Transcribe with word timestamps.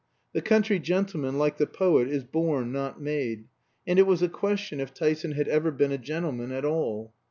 The 0.33 0.41
country 0.41 0.79
gentleman, 0.79 1.37
like 1.37 1.57
the 1.57 1.67
poet, 1.67 2.07
is 2.07 2.23
born, 2.23 2.71
not 2.71 2.99
made; 2.99 3.45
and 3.85 3.99
it 3.99 4.07
was 4.07 4.23
a 4.23 4.29
question 4.29 4.79
if 4.79 4.95
Tyson 4.95 5.33
had 5.33 5.47
ever 5.47 5.69
been 5.69 5.91
a 5.91 5.99
gentleman 5.99 6.51
at 6.51 6.65
all. 6.65 7.13